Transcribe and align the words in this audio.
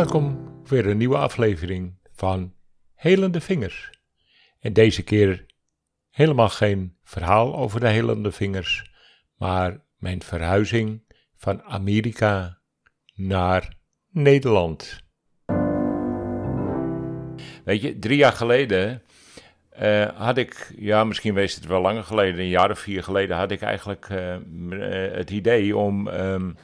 welkom 0.00 0.38
weer 0.64 0.86
een 0.86 0.96
nieuwe 0.96 1.16
aflevering 1.16 1.98
van 2.12 2.54
Helende 2.94 3.40
Vingers. 3.40 3.90
En 4.60 4.72
deze 4.72 5.02
keer 5.02 5.46
helemaal 6.10 6.48
geen 6.48 6.96
verhaal 7.02 7.56
over 7.56 7.80
de 7.80 7.88
helende 7.88 8.32
vingers, 8.32 8.90
maar 9.36 9.84
mijn 9.96 10.22
verhuizing 10.22 11.02
van 11.36 11.62
Amerika 11.62 12.58
naar 13.14 13.74
Nederland. 14.10 15.02
Weet 17.64 17.82
je, 17.82 17.98
drie 17.98 18.16
jaar 18.16 18.32
geleden 18.32 19.02
uh, 19.82 20.06
had 20.06 20.36
ik, 20.36 20.74
ja, 20.76 21.04
misschien 21.04 21.34
wees 21.34 21.54
het 21.54 21.66
wel 21.66 21.80
langer 21.80 22.04
geleden, 22.04 22.40
een 22.40 22.48
jaar 22.48 22.70
of 22.70 22.78
vier 22.78 23.02
geleden, 23.02 23.36
had 23.36 23.50
ik 23.50 23.60
eigenlijk 23.60 24.08
uh, 24.08 24.36
het 25.12 25.30
idee 25.30 25.76
om 25.76 26.08
um, 26.08 26.56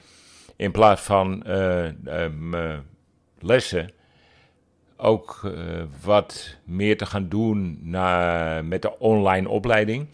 in 0.57 0.71
plaats 0.71 1.03
van 1.03 1.45
uh, 1.47 1.89
lessen 3.47 3.91
ook 4.97 5.53
wat 6.03 6.57
meer 6.65 6.97
te 6.97 7.07
gaan 7.07 7.29
doen 7.29 7.79
met 8.69 8.83
de 8.83 8.99
online 8.99 9.49
opleiding. 9.49 10.09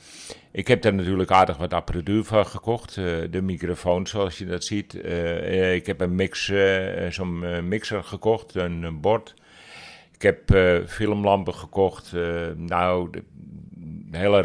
Ik 0.51 0.69
heb 0.69 0.83
daar 0.83 0.95
natuurlijk 0.95 1.31
aardig 1.31 1.57
wat 1.57 1.75
apparatuur 1.75 2.25
van 2.25 2.47
gekocht. 2.47 2.95
de 3.31 3.43
microfoon, 3.43 4.07
zoals 4.07 4.39
je 4.39 4.47
dat 4.47 4.65
ziet. 4.65 4.95
ik 5.75 5.87
heb 5.87 6.01
een 6.01 6.15
mix, 6.15 6.53
zo'n 7.09 7.69
mixer 7.69 8.05
gekocht, 8.05 8.55
een, 8.55 9.01
bord. 9.01 9.35
Ik 10.15 10.23
heb 10.23 10.41
filmlampen 10.89 11.55
gekocht. 11.55 12.13
Nou, 12.57 13.11
de, 13.11 13.23
de 14.11 14.19
hele 14.19 14.43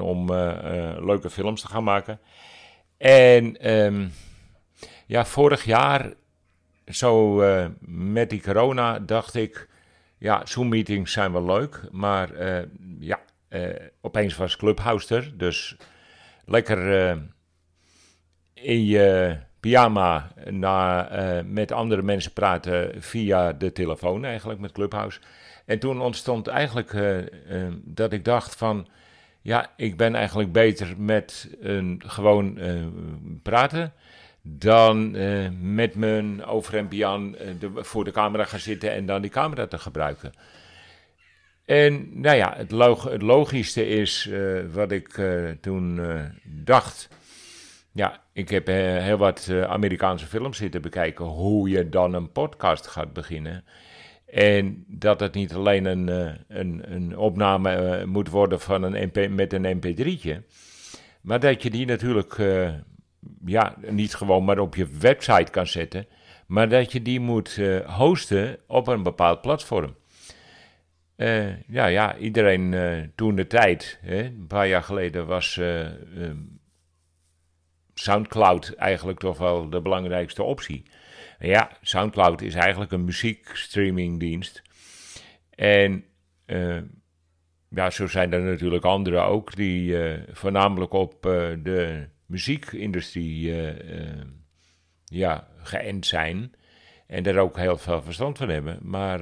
om 0.00 0.32
leuke 1.04 1.30
films 1.30 1.60
te 1.60 1.68
gaan 1.68 1.84
maken. 1.84 2.20
En 2.96 3.72
um, 3.74 4.12
ja, 5.06 5.24
vorig 5.24 5.64
jaar, 5.64 6.12
zo 6.86 7.42
met 7.86 8.30
die 8.30 8.42
corona, 8.42 8.98
dacht 8.98 9.34
ik... 9.34 9.68
Ja, 10.18 10.46
Zoom-meetings 10.46 11.12
zijn 11.12 11.32
wel 11.32 11.44
leuk, 11.44 11.80
maar 11.90 12.30
ja, 12.98 13.20
opeens 14.00 14.36
was 14.36 14.56
Clubhouse 14.56 15.14
er. 15.14 15.32
Dus 15.36 15.76
lekker 16.44 17.10
in 18.54 18.84
je 18.84 19.38
pyjama 19.60 20.32
uh, 20.46 21.38
met 21.44 21.72
andere 21.72 22.02
mensen 22.02 22.32
praten 22.32 23.02
via 23.02 23.52
de 23.52 23.72
telefoon, 23.72 24.24
eigenlijk 24.24 24.60
met 24.60 24.72
Clubhouse. 24.72 25.20
En 25.64 25.78
toen 25.78 26.00
ontstond 26.00 26.46
eigenlijk 26.46 26.94
dat 27.84 28.12
ik 28.12 28.24
dacht 28.24 28.56
van, 28.56 28.88
ja, 29.40 29.72
ik 29.76 29.96
ben 29.96 30.14
eigenlijk 30.14 30.52
beter 30.52 30.94
met 30.98 31.56
een 31.60 32.02
gewoon 32.06 32.58
praten 33.42 33.92
dan 34.46 35.10
met 35.74 35.94
mijn 35.94 36.44
over 36.44 36.76
en 36.76 36.88
Bian 36.88 37.36
voor 37.74 38.04
de 38.04 38.10
camera 38.10 38.44
gaan 38.44 38.58
zitten 38.58 38.92
en 38.92 39.06
dan 39.06 39.22
die 39.22 39.30
camera 39.30 39.66
te 39.66 39.78
gebruiken. 39.78 40.32
En 41.64 42.20
nou 42.20 42.36
ja, 42.36 42.54
het, 42.56 42.70
log 42.70 43.04
het 43.04 43.22
logischste 43.22 43.86
is 43.86 44.30
wat 44.72 44.92
ik 44.92 45.20
toen 45.60 46.00
dacht 46.44 47.08
ja, 47.94 48.22
ik 48.32 48.48
heb 48.48 48.68
uh, 48.68 48.74
heel 48.76 49.16
wat 49.16 49.48
uh, 49.50 49.62
Amerikaanse 49.62 50.26
films 50.26 50.56
zitten 50.56 50.82
bekijken 50.82 51.24
hoe 51.24 51.68
je 51.68 51.88
dan 51.88 52.14
een 52.14 52.32
podcast 52.32 52.86
gaat 52.86 53.12
beginnen. 53.12 53.64
En 54.26 54.84
dat 54.88 55.20
het 55.20 55.34
niet 55.34 55.54
alleen 55.54 55.84
een, 55.84 56.08
uh, 56.08 56.32
een, 56.48 56.92
een 56.92 57.16
opname 57.16 58.02
moet 58.06 58.28
worden 58.28 58.60
van 58.60 58.82
een 58.82 59.10
MP, 59.12 59.28
met 59.30 59.52
een 59.52 59.80
mp3'tje. 59.80 60.42
Maar 61.20 61.40
dat 61.40 61.62
je 61.62 61.70
die 61.70 61.86
natuurlijk 61.86 62.36
ja, 63.44 63.76
niet 63.90 64.14
gewoon 64.14 64.44
maar 64.44 64.58
op 64.58 64.74
je 64.74 64.88
website 64.98 65.50
kan 65.50 65.66
zetten. 65.66 66.06
Maar 66.46 66.68
dat 66.68 66.92
je 66.92 67.02
die 67.02 67.20
moet 67.20 67.60
hosten 67.86 68.58
op 68.66 68.86
een 68.86 69.02
bepaald 69.02 69.40
platform. 69.40 69.96
ja, 71.66 71.86
ja, 71.86 72.16
iedereen 72.16 72.74
toen 73.14 73.34
de 73.34 73.46
tijd, 73.46 73.98
hè, 74.02 74.24
een 74.24 74.46
paar 74.46 74.68
jaar 74.68 74.82
geleden, 74.82 75.26
was 75.26 75.60
SoundCloud 77.94 78.74
eigenlijk 78.74 79.18
toch 79.18 79.38
wel 79.38 79.70
de 79.70 79.80
belangrijkste 79.80 80.42
optie. 80.42 80.82
ja, 81.38 81.70
SoundCloud 81.80 82.42
is 82.42 82.54
eigenlijk 82.54 82.92
een 82.92 83.04
muziekstreamingdienst. 83.04 84.62
En 85.50 86.04
ja, 87.68 87.90
zo 87.90 88.06
zijn 88.06 88.32
er 88.32 88.40
natuurlijk 88.40 88.84
andere 88.84 89.18
ook 89.18 89.56
die 89.56 89.96
voornamelijk 90.32 90.92
op 90.92 91.22
de 91.62 92.08
muziekindustrie 92.26 93.54
ja, 95.04 95.48
geënt 95.58 96.06
zijn. 96.06 96.52
En 97.06 97.22
daar 97.22 97.36
ook 97.36 97.56
heel 97.56 97.78
veel 97.78 98.02
verstand 98.02 98.38
van 98.38 98.48
hebben. 98.48 98.78
Maar 98.82 99.20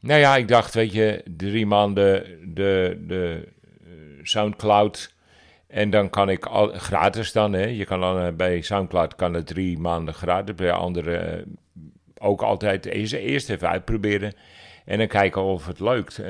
nou 0.00 0.20
ja, 0.20 0.36
ik 0.36 0.48
dacht, 0.48 0.74
weet 0.74 0.92
je, 0.92 1.22
drie 1.36 1.66
maanden 1.66 2.24
de, 2.54 3.02
de 3.06 3.48
SoundCloud 4.22 5.14
en 5.70 5.90
dan 5.90 6.10
kan 6.10 6.28
ik 6.28 6.46
al, 6.46 6.68
gratis 6.68 7.32
dan, 7.32 7.52
hè. 7.52 7.64
Je 7.64 7.84
kan 7.84 8.00
dan 8.00 8.20
eh, 8.20 8.32
bij 8.32 8.60
Soundcloud 8.60 9.14
kan 9.14 9.34
het 9.34 9.46
drie 9.46 9.78
maanden 9.78 10.14
gratis, 10.14 10.54
bij 10.54 10.72
anderen 10.72 11.38
uh, 11.38 11.44
ook 12.18 12.42
altijd 12.42 12.86
eerst, 12.86 13.12
eerst 13.12 13.50
even 13.50 13.68
uitproberen. 13.68 14.32
En 14.84 14.98
dan 14.98 15.06
kijken 15.06 15.42
of 15.42 15.66
het 15.66 15.80
lukt. 15.80 16.20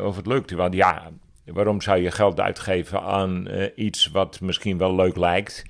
Of 0.00 0.16
het 0.16 0.26
lukt. 0.26 0.50
Want 0.50 0.74
ja, 0.74 1.10
waarom 1.52 1.80
zou 1.80 2.00
je 2.00 2.10
geld 2.10 2.40
uitgeven 2.40 3.02
aan 3.02 3.48
iets 3.74 4.06
wat 4.06 4.40
misschien 4.40 4.78
wel 4.78 4.94
leuk 4.94 5.16
lijkt, 5.16 5.64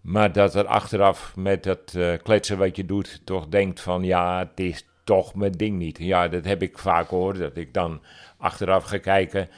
maar 0.00 0.32
dat 0.32 0.54
er 0.54 0.66
achteraf 0.66 1.36
met 1.36 1.62
dat 1.62 1.98
kletsen 2.22 2.58
wat 2.58 2.76
je 2.76 2.86
doet 2.86 3.20
toch 3.24 3.48
denkt 3.48 3.80
van 3.80 4.02
ja, 4.02 4.38
het 4.38 4.60
is 4.60 4.86
toch 5.04 5.34
mijn 5.34 5.52
ding 5.52 5.78
niet. 5.78 5.98
Ja, 5.98 6.28
dat 6.28 6.44
heb 6.44 6.62
ik 6.62 6.78
vaak 6.78 7.08
hoor, 7.08 7.38
dat 7.38 7.56
ik 7.56 7.74
dan 7.74 8.02
achteraf 8.38 8.84
ga 8.84 8.98
kijken 8.98 9.48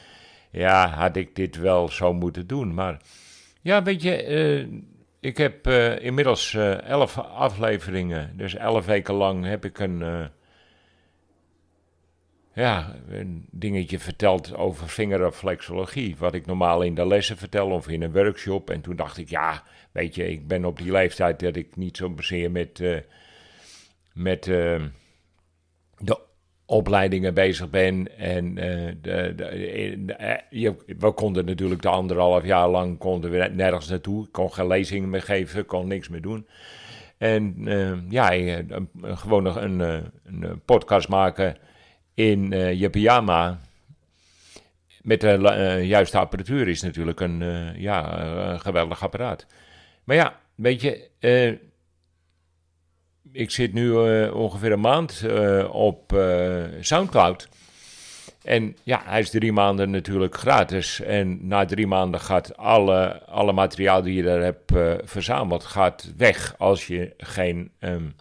ja, 0.51 0.89
had 0.89 1.17
ik 1.17 1.37
dit 1.37 1.57
wel 1.57 1.89
zo 1.89 2.13
moeten 2.13 2.47
doen. 2.47 2.75
Maar 2.75 3.01
ja, 3.61 3.83
weet 3.83 4.03
je, 4.03 4.29
uh, 4.29 4.81
ik 5.21 5.37
heb 5.37 5.67
inmiddels 6.01 6.55
elf 6.85 7.19
afleveringen, 7.19 8.33
dus 8.37 8.55
elf 8.55 8.87
weken 8.87 9.15
lang 9.15 9.45
heb 9.45 9.65
ik 9.65 9.79
een, 9.79 10.31
ja, 12.55 12.97
een 13.09 13.47
dingetje 13.51 13.99
verteld 13.99 14.55
over 14.55 14.89
vingerreflexologie. 14.89 16.17
Wat 16.19 16.35
ik 16.35 16.47
normaal 16.47 16.83
in 16.83 16.95
de 16.95 17.07
lessen 17.07 17.37
vertel 17.37 17.71
of 17.71 17.89
in 17.89 18.03
een 18.03 18.13
workshop. 18.13 18.71
En 18.71 18.81
toen 18.81 18.97
dacht 18.97 19.19
ik, 19.19 19.29
ja, 19.29 19.63
weet 19.93 20.15
je, 20.15 20.31
ik 20.31 20.49
ben 20.49 20.65
op 20.65 20.79
die 20.79 20.93
leeftijd 20.93 21.41
dat 21.41 21.57
ik 21.57 21.77
niet 21.77 21.97
zo 21.97 22.15
zeer 22.19 22.51
met, 22.51 22.83
met 24.13 24.45
de 24.45 26.19
opleidingen 26.71 27.35
bezig 27.35 27.71
ben. 27.71 28.19
En 28.19 28.47
uh, 28.47 28.93
de, 29.01 29.33
de, 29.37 29.45
eh, 29.45 30.39
je, 30.51 30.75
we 30.99 31.11
konden 31.13 31.45
natuurlijk 31.45 31.83
de 31.83 31.89
anderhalf 31.89 32.45
jaar 32.45 32.69
lang 32.69 32.99
konden 32.99 33.31
we 33.31 33.51
nergens 33.53 33.89
naartoe. 33.89 34.25
Ik 34.25 34.33
kon 34.33 34.53
geen 34.53 34.67
lezingen 34.67 35.11
meer 35.11 35.23
geven, 35.23 35.67
kon 35.67 35.89
niks 35.89 36.09
meer 36.09 36.23
doen. 36.23 36.47
En 37.19 37.55
ja, 38.09 38.31
gewoon 39.03 39.43
nog 39.43 39.57
een, 39.57 39.81
een, 39.81 40.61
podcast 40.65 41.09
maken 41.09 41.57
in 42.29 42.51
je 42.79 42.91
pyjama. 42.91 43.61
Met 45.03 45.21
de 45.21 45.81
juiste 45.83 46.19
apparatuur 46.19 46.69
is 46.69 46.83
natuurlijk 46.83 47.21
een, 47.21 47.43
ja, 47.77 48.21
een 48.53 48.61
geweldig 48.61 49.03
apparaat. 49.03 49.47
Maar 50.05 50.17
ja, 50.17 50.41
weet 50.55 50.81
je, 50.81 51.09
ik 53.33 53.51
zit 53.51 53.73
nu 53.73 53.93
ongeveer 54.29 54.73
een 54.73 54.81
maand 54.81 55.27
op 55.71 56.23
Soundcloud. 56.81 57.49
En 58.45 58.77
ja, 58.83 59.03
hij 59.05 59.21
is 59.21 59.31
drie 59.31 59.53
maanden 59.53 59.91
natuurlijk 59.91 60.37
gratis. 60.37 61.01
En 61.01 61.47
na 61.47 61.65
drie 61.65 61.87
maanden 61.87 62.21
gaat 62.21 62.57
alle, 62.57 63.25
alle 63.25 63.53
materiaal 63.53 64.03
die 64.03 64.15
je 64.15 64.23
daar 64.23 64.41
hebt 64.41 64.73
verzameld 65.05 65.65
gaat 65.65 66.13
weg 66.17 66.55
als 66.59 66.87
je 66.87 67.15
geen 67.17 67.71
um, 67.79 68.15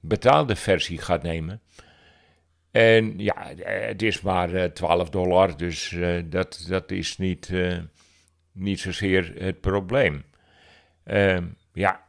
betaalde 0.00 0.56
versie 0.56 0.98
gaat 0.98 1.22
nemen. 1.22 1.60
En 2.70 3.14
ja, 3.18 3.52
het 3.64 4.02
is 4.02 4.20
maar 4.20 4.72
12 4.72 5.10
dollar, 5.10 5.56
dus 5.56 5.96
dat, 6.24 6.64
dat 6.68 6.90
is 6.90 7.18
niet, 7.18 7.52
niet 8.52 8.80
zozeer 8.80 9.32
het 9.38 9.60
probleem. 9.60 10.24
Ehm, 11.04 11.44
ja, 11.72 12.00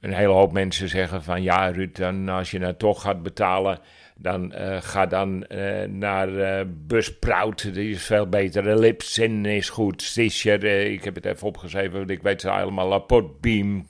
een 0.00 0.12
hele 0.12 0.32
hoop 0.32 0.52
mensen 0.52 0.88
zeggen 0.88 1.22
van 1.22 1.42
ja, 1.42 1.68
Ruud, 1.70 1.96
dan 1.96 2.28
als 2.28 2.50
je 2.50 2.58
nou 2.58 2.74
toch 2.76 3.02
gaat 3.02 3.22
betalen, 3.22 3.78
dan 4.16 4.52
ga 4.80 5.06
dan 5.06 5.46
naar 5.88 6.28
uh, 6.28 6.60
Busprout, 6.66 7.74
die 7.74 7.90
is 7.90 8.04
veel 8.04 8.28
beter. 8.28 8.78
Lipsin 8.78 9.46
is 9.46 9.68
goed, 9.68 10.02
Stitcher, 10.02 10.64
ik 10.64 11.04
heb 11.04 11.14
het 11.14 11.24
even 11.24 11.46
opgeschreven, 11.46 11.98
want 11.98 12.10
ik 12.10 12.22
weet 12.22 12.40
ze 12.40 12.50
allemaal. 12.50 13.00
Podbeam, 13.00 13.86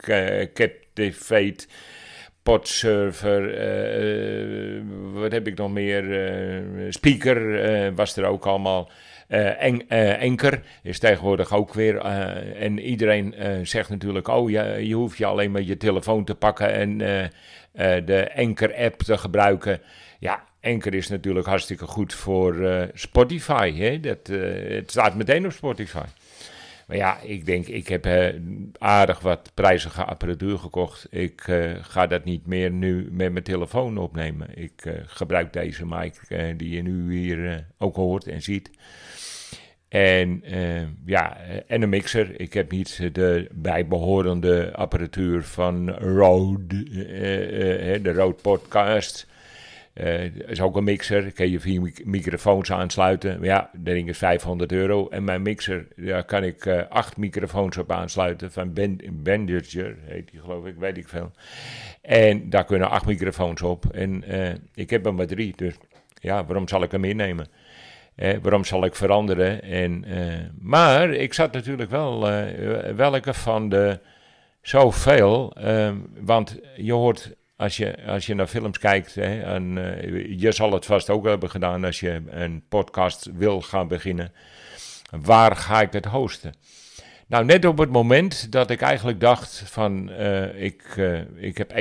Captivate, 0.54 1.66
Podserver, 2.44 3.42
wat 5.12 5.32
heb 5.32 5.46
ik 5.46 5.56
nog 5.56 5.72
meer? 5.72 6.04
Speaker 6.88 7.94
was 7.94 8.16
er 8.16 8.24
ook 8.24 8.46
allemaal. 8.46 8.90
uh, 9.28 10.22
Enker 10.22 10.62
is 10.82 10.98
tegenwoordig 10.98 11.52
ook 11.52 11.74
weer. 11.74 11.98
en 12.56 12.78
iedereen 12.78 13.34
zegt 13.62 13.90
natuurlijk: 13.90 14.28
Oh, 14.28 14.50
ja, 14.50 14.74
je 14.74 14.94
hoeft 14.94 15.18
je 15.18 15.26
alleen 15.26 15.50
maar 15.50 15.62
je 15.62 15.76
telefoon 15.76 16.24
te 16.24 16.34
pakken 16.34 16.72
en 16.72 16.98
de 18.04 18.20
Enker-app 18.34 19.02
te 19.02 19.18
gebruiken. 19.18 19.80
Ja, 20.18 20.44
Enker 20.60 20.94
is 20.94 21.08
natuurlijk 21.08 21.46
hartstikke 21.46 21.86
goed 21.86 22.14
voor 22.14 22.88
Spotify. 22.94 23.74
Hè? 23.74 24.00
Dat, 24.00 24.26
het 24.68 24.90
staat 24.90 25.14
meteen 25.14 25.44
op 25.46 25.52
Spotify. 25.52 26.04
Maar 26.86 26.96
ja, 26.96 27.20
ik 27.20 27.46
denk, 27.46 27.66
ik 27.66 27.88
heb 27.88 28.06
uh, 28.06 28.28
aardig 28.78 29.20
wat 29.20 29.50
prijzige 29.54 30.04
apparatuur 30.04 30.58
gekocht. 30.58 31.06
Ik 31.10 31.46
uh, 31.46 31.72
ga 31.80 32.06
dat 32.06 32.24
niet 32.24 32.46
meer 32.46 32.70
nu 32.70 33.08
met 33.10 33.32
mijn 33.32 33.44
telefoon 33.44 33.98
opnemen. 33.98 34.48
Ik 34.54 34.84
uh, 34.84 34.94
gebruik 35.04 35.52
deze 35.52 35.86
mic 35.86 36.20
die 36.56 36.70
je 36.70 36.82
nu 36.82 37.16
hier 37.16 37.66
ook 37.78 37.96
hoort 37.96 38.26
en 38.26 38.42
ziet. 38.42 38.70
En 39.88 40.42
ja, 41.06 41.36
en 41.66 41.82
een 41.82 41.88
mixer. 41.88 42.40
Ik 42.40 42.52
heb 42.52 42.70
niet 42.70 43.14
de 43.14 43.48
bijbehorende 43.52 44.72
apparatuur 44.74 45.42
van 45.42 45.90
Rode, 45.90 46.84
de 48.02 48.12
Rode 48.12 48.42
Podcast. 48.42 49.26
Uh, 49.94 50.24
is 50.24 50.60
ook 50.60 50.76
een 50.76 50.84
mixer, 50.84 51.32
kan 51.32 51.50
je 51.50 51.60
vier 51.60 51.92
microfoons 52.04 52.72
aansluiten. 52.72 53.38
Maar 53.38 53.48
ja, 53.48 53.70
dat 53.72 53.94
ding 53.94 54.08
is 54.08 54.18
500 54.18 54.72
euro. 54.72 55.08
En 55.08 55.24
mijn 55.24 55.42
mixer, 55.42 55.86
daar 55.96 56.24
kan 56.24 56.44
ik 56.44 56.64
uh, 56.64 56.82
acht 56.88 57.16
microfoons 57.16 57.76
op 57.76 57.92
aansluiten. 57.92 58.52
Van 58.52 58.72
ben 58.72 59.00
heet 59.46 60.30
die 60.30 60.40
geloof 60.40 60.66
ik, 60.66 60.76
weet 60.76 60.96
ik 60.96 61.08
veel. 61.08 61.30
En 62.02 62.50
daar 62.50 62.64
kunnen 62.64 62.90
acht 62.90 63.06
microfoons 63.06 63.62
op. 63.62 63.86
En 63.86 64.24
uh, 64.28 64.50
ik 64.74 64.90
heb 64.90 65.06
er 65.06 65.14
maar 65.14 65.26
drie, 65.26 65.52
dus 65.56 65.74
ja, 66.14 66.44
waarom 66.44 66.68
zal 66.68 66.82
ik 66.82 66.90
hem 66.90 67.04
innemen? 67.04 67.46
waarom 68.42 68.64
zal 68.64 68.84
ik 68.84 68.94
veranderen? 68.94 69.62
En, 69.62 70.04
maar 70.60 71.10
ik 71.10 71.34
zat 71.34 71.52
natuurlijk 71.52 71.90
wel, 71.90 72.20
welke 72.96 73.34
van 73.34 73.68
de 73.68 74.00
zoveel, 74.62 75.56
want 76.20 76.60
je 76.76 76.92
hoort 76.92 77.34
als 77.56 77.76
je, 77.76 78.04
als 78.06 78.26
je 78.26 78.34
naar 78.34 78.46
films 78.46 78.78
kijkt, 78.78 79.14
hè, 79.14 79.42
en 79.42 79.76
uh, 79.76 80.40
je 80.40 80.52
zal 80.52 80.72
het 80.72 80.86
vast 80.86 81.10
ook 81.10 81.26
hebben 81.26 81.50
gedaan 81.50 81.84
als 81.84 82.00
je 82.00 82.22
een 82.26 82.64
podcast 82.68 83.30
wil 83.34 83.60
gaan 83.60 83.88
beginnen. 83.88 84.32
Waar 85.10 85.56
ga 85.56 85.80
ik 85.80 85.92
het 85.92 86.04
hosten? 86.04 86.54
Nou, 87.26 87.44
net 87.44 87.64
op 87.64 87.78
het 87.78 87.90
moment 87.90 88.52
dat 88.52 88.70
ik 88.70 88.80
eigenlijk 88.80 89.20
dacht 89.20 89.62
van 89.66 90.10
uh, 90.10 90.62
ik, 90.62 90.96
uh, 90.96 91.20
ik 91.36 91.58
heb 91.58 91.72
81% 91.72 91.74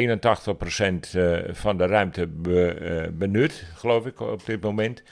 van 1.51 1.77
de 1.77 1.85
ruimte 1.85 2.27
be, 2.27 3.11
benut, 3.13 3.65
geloof 3.75 4.05
ik, 4.05 4.19
op 4.19 4.45
dit 4.45 4.61
moment. 4.61 5.03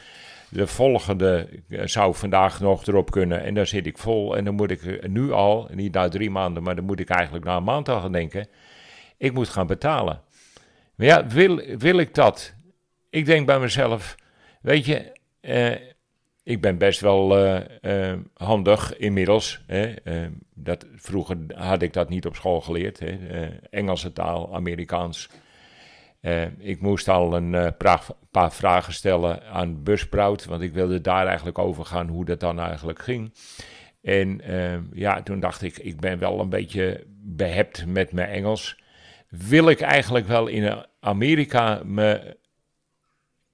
De 0.49 0.67
volgende 0.67 1.47
zou 1.69 2.15
vandaag 2.15 2.59
nog 2.59 2.85
erop 2.85 3.11
kunnen 3.11 3.43
en 3.43 3.53
daar 3.53 3.67
zit 3.67 3.85
ik 3.85 3.97
vol. 3.97 4.37
En 4.37 4.45
dan 4.45 4.55
moet 4.55 4.71
ik 4.71 5.07
nu 5.07 5.31
al, 5.31 5.67
niet 5.73 5.93
na 5.93 6.07
drie 6.09 6.29
maanden, 6.29 6.63
maar 6.63 6.75
dan 6.75 6.85
moet 6.85 6.99
ik 6.99 7.09
eigenlijk 7.09 7.45
na 7.45 7.55
een 7.55 7.63
maand 7.63 7.89
al 7.89 8.01
gaan 8.01 8.11
denken. 8.11 8.47
Ik 9.17 9.33
moet 9.33 9.49
gaan 9.49 9.67
betalen. 9.67 10.21
Maar 10.95 11.07
ja, 11.07 11.27
wil, 11.27 11.55
wil 11.77 11.97
ik 11.97 12.13
dat? 12.13 12.53
Ik 13.09 13.25
denk 13.25 13.45
bij 13.45 13.59
mezelf, 13.59 14.15
weet 14.61 14.85
je, 14.85 15.11
eh, 15.41 15.75
ik 16.43 16.61
ben 16.61 16.77
best 16.77 16.99
wel 16.99 17.45
uh, 17.45 17.59
uh, 17.81 18.17
handig 18.33 18.97
inmiddels. 18.97 19.63
Hè? 19.67 19.93
dat, 20.53 20.85
vroeger 20.95 21.37
had 21.55 21.81
ik 21.81 21.93
dat 21.93 22.09
niet 22.09 22.25
op 22.25 22.35
school 22.35 22.61
geleerd. 22.61 22.99
Hè? 22.99 23.47
Engelse 23.69 24.13
taal, 24.13 24.55
Amerikaans. 24.55 25.29
ik 26.57 26.81
moest 26.81 27.07
al 27.07 27.35
een 27.35 27.75
paar 28.31 28.51
vragen 28.51 28.93
stellen 28.93 29.43
aan 29.43 29.83
Busprout, 29.83 30.45
want 30.45 30.61
ik 30.61 30.73
wilde 30.73 31.01
daar 31.01 31.27
eigenlijk 31.27 31.57
over 31.57 31.85
gaan 31.85 32.07
hoe 32.07 32.25
dat 32.25 32.39
dan 32.39 32.59
eigenlijk 32.59 33.01
ging. 33.01 33.33
En 34.01 34.41
ja, 34.93 35.23
toen 35.23 35.39
dacht 35.39 35.61
ik, 35.61 35.77
ik 35.77 35.99
ben 35.99 36.19
wel 36.19 36.39
een 36.39 36.49
beetje 36.49 37.03
behept 37.23 37.85
met 37.85 38.11
mijn 38.11 38.29
Engels 38.29 38.80
wil 39.31 39.69
ik 39.69 39.81
eigenlijk 39.81 40.27
wel 40.27 40.47
in 40.47 40.85
Amerika 40.99 41.81
mijn 41.85 42.35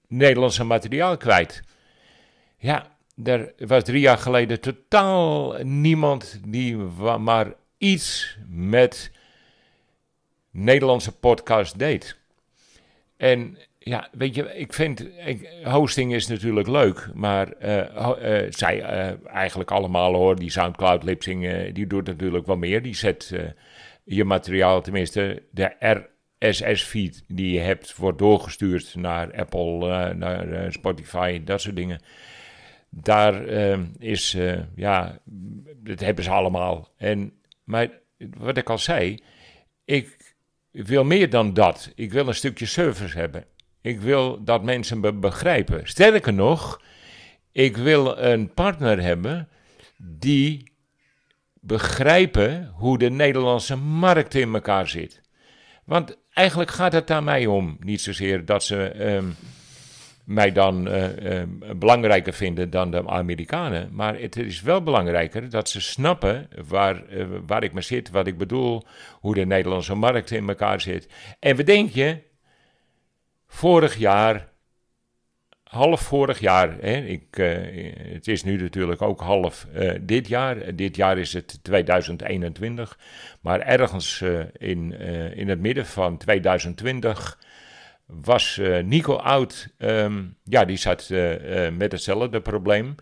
Nederlandse 0.07 0.63
materiaal 0.63 1.17
kwijt. 1.17 1.63
Ja, 2.57 2.97
er 3.23 3.53
was 3.57 3.83
drie 3.83 3.99
jaar 3.99 4.17
geleden 4.17 4.59
totaal 4.59 5.53
niemand 5.63 6.39
die 6.45 6.75
maar 7.17 7.53
iets 7.77 8.37
met 8.47 9.11
Nederlandse 10.51 11.11
podcast 11.11 11.79
deed. 11.79 12.17
En 13.17 13.57
ja, 13.79 14.09
weet 14.11 14.35
je, 14.35 14.55
ik 14.55 14.73
vind, 14.73 15.05
hosting 15.63 16.13
is 16.13 16.27
natuurlijk 16.27 16.67
leuk, 16.67 17.09
maar 17.13 17.53
uh, 17.61 17.77
uh, 17.77 18.51
zij 18.51 18.77
uh, 18.77 19.27
eigenlijk 19.27 19.71
allemaal 19.71 20.13
hoor, 20.13 20.35
die 20.35 20.51
Soundcloud 20.51 21.03
Lipsing, 21.03 21.71
die 21.73 21.87
doet 21.87 22.05
natuurlijk 22.05 22.45
wel 22.45 22.57
meer. 22.57 22.81
Die 22.81 22.95
zet 22.95 23.33
je 24.07 24.25
materiaal, 24.25 24.81
tenminste 24.81 25.43
de 25.51 25.99
RSS-feed 26.39 27.23
die 27.27 27.51
je 27.51 27.59
hebt, 27.59 27.95
wordt 27.95 28.17
doorgestuurd 28.17 28.95
naar 28.95 29.35
Apple, 29.35 29.87
uh, 29.87 30.09
naar 30.09 30.47
uh, 30.47 30.71
Spotify, 30.71 31.43
dat 31.43 31.61
soort 31.61 31.75
dingen. 31.75 32.01
Daar 32.89 33.49
uh, 33.49 33.77
is, 33.97 34.37
ja, 34.75 35.19
dat 35.75 35.99
hebben 35.99 36.23
ze 36.23 36.29
allemaal. 36.29 36.89
En, 36.97 37.33
maar 37.63 37.89
wat 38.37 38.57
ik 38.57 38.69
al 38.69 38.77
zei, 38.77 39.19
ik 39.85 40.35
wil 40.71 41.03
meer 41.03 41.29
dan 41.29 41.53
dat. 41.53 41.91
Ik 41.95 42.11
wil 42.11 42.27
een 42.27 42.35
stukje 42.35 42.65
service 42.65 43.17
hebben. 43.17 43.45
Ik 43.81 43.99
wil 43.99 44.43
dat 44.43 44.63
mensen 44.63 44.99
me 44.99 45.13
begrijpen. 45.13 45.87
Sterker 45.87 46.33
nog, 46.33 46.81
ik 47.51 47.77
wil 47.77 48.17
een 48.17 48.53
partner 48.53 49.01
hebben 49.01 49.47
die 49.97 50.71
begrijpen 51.67 52.71
hoe 52.73 52.97
de 52.97 53.09
Nederlandse 53.09 53.75
markt 53.75 54.33
in 54.33 54.53
elkaar 54.53 54.87
zit. 54.87 55.21
Want 55.85 56.17
eigenlijk 56.33 56.69
gaat 56.69 56.93
het 56.93 57.07
daar 57.07 57.23
mij 57.23 57.45
om. 57.45 57.77
Niet 57.79 58.01
zozeer 58.01 58.45
dat 58.45 58.63
ze 58.63 58.83
ehm, 58.87 59.25
mij 60.25 60.51
dan 60.51 60.87
uh, 60.87 61.43
belangrijker 61.75 62.33
vinden 62.33 62.69
dan 62.69 62.91
de 62.91 63.07
Amerikanen. 63.07 63.89
Maar 63.91 64.19
het 64.19 64.35
is 64.35 64.61
wel 64.61 64.83
belangrijker 64.83 65.49
dat 65.49 65.69
ze 65.69 65.81
snappen 65.81 66.49
waar, 66.67 67.03
uh, 67.09 67.25
waar 67.45 67.63
ik 67.63 67.73
me 67.73 67.81
zit, 67.81 68.09
wat 68.09 68.27
ik 68.27 68.37
bedoel, 68.37 68.83
hoe 69.19 69.33
de 69.33 69.45
Nederlandse 69.45 69.95
markt 69.95 70.31
in 70.31 70.47
elkaar 70.47 70.81
zit. 70.81 71.09
En 71.39 71.55
we 71.55 71.63
denken, 71.63 72.21
vorig 73.47 73.95
jaar 73.95 74.49
half 75.67 76.01
vorig 76.01 76.39
jaar. 76.39 76.77
Hè, 76.79 76.97
ik, 76.97 77.37
uh, 77.37 77.57
het 78.13 78.27
is 78.27 78.43
nu 78.43 78.61
natuurlijk 78.61 79.01
ook 79.01 79.19
half 79.19 79.67
uh, 79.75 79.91
dit 80.01 80.27
jaar. 80.27 80.75
Dit 80.75 80.95
jaar 80.95 81.17
is 81.17 81.33
het 81.33 81.59
2021. 81.63 82.99
Maar 83.41 83.59
ergens 83.59 84.23
in, 84.57 84.99
in 85.35 85.49
het 85.49 85.59
midden 85.59 85.85
van 85.85 86.17
2020 86.17 87.39
was 88.05 88.61
Nico 88.83 89.15
Oud. 89.15 89.69
Um, 89.77 90.35
ja, 90.43 90.65
die 90.65 90.77
zat 90.77 91.09
met 91.77 91.91
hetzelfde 91.91 92.41
probleem. 92.41 92.95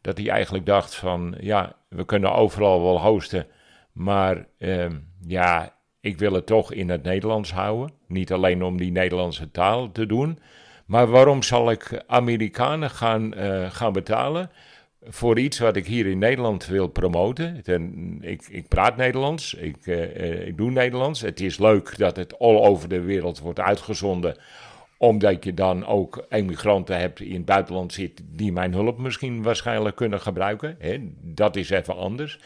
Dat 0.00 0.18
hij 0.18 0.28
eigenlijk 0.28 0.66
dacht 0.66 0.94
van, 0.94 1.34
ja, 1.40 1.76
we 1.88 2.04
kunnen 2.04 2.32
overal 2.32 2.82
wel 2.82 3.00
hosten. 3.00 3.46
Maar 3.92 4.46
um, 4.58 5.08
ja, 5.26 5.74
ik 6.00 6.18
wil 6.18 6.32
het 6.32 6.46
toch 6.46 6.72
in 6.72 6.90
het 6.90 7.02
Nederlands 7.02 7.52
houden. 7.52 7.94
Niet 8.08 8.32
alleen 8.32 8.62
om 8.62 8.76
die 8.76 8.90
Nederlandse 8.90 9.50
taal 9.50 9.92
te 9.92 10.06
doen... 10.06 10.38
Maar 10.86 11.06
waarom 11.06 11.42
zal 11.42 11.70
ik 11.70 12.02
Amerikanen 12.06 12.90
gaan, 12.90 13.38
uh, 13.38 13.70
gaan 13.70 13.92
betalen 13.92 14.50
voor 15.02 15.38
iets 15.38 15.58
wat 15.58 15.76
ik 15.76 15.86
hier 15.86 16.06
in 16.06 16.18
Nederland 16.18 16.66
wil 16.66 16.86
promoten? 16.88 17.62
Ten, 17.62 18.18
ik, 18.20 18.42
ik, 18.48 18.68
praat 18.68 18.96
Nederlands, 18.96 19.54
ik, 19.54 19.86
uh, 19.86 20.46
ik 20.46 20.56
doe 20.56 20.70
Nederlands. 20.70 21.20
Het 21.20 21.40
is 21.40 21.58
leuk 21.58 21.98
dat 21.98 22.16
het 22.16 22.38
all 22.38 22.56
over 22.56 22.88
de 22.88 23.00
wereld 23.00 23.38
wordt 23.38 23.60
uitgezonden 23.60 24.36
omdat 24.98 25.44
je 25.44 25.54
dan 25.54 25.86
ook 25.86 26.26
emigranten 26.28 26.98
hebt 26.98 27.20
in 27.20 27.34
het 27.34 27.44
buitenland 27.44 27.92
zitten 27.92 28.28
die 28.36 28.52
mijn 28.52 28.72
hulp 28.72 28.98
misschien 28.98 29.42
waarschijnlijk 29.42 29.96
kunnen 29.96 30.20
gebruiken. 30.20 30.78
Dat 31.22 31.56
is 31.56 31.70
even 31.70 31.96
anders. 31.96 32.38